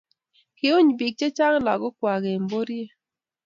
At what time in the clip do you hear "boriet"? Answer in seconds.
2.51-2.91